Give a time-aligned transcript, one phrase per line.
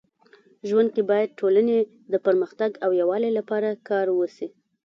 [0.67, 1.79] ژوند کي باید ټولني
[2.11, 4.47] د پرمختګ او يووالي لپاره کار وسي.